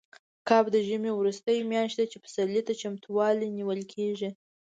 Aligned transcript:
کب 0.49 0.65
د 0.71 0.75
ژمي 0.87 1.11
وروستۍ 1.15 1.57
میاشت 1.71 1.95
ده، 1.99 2.05
چې 2.11 2.17
پسرلي 2.23 2.61
ته 2.67 2.73
چمتووالی 2.81 3.47
نیول 3.57 3.81
کېږي. 3.93 4.29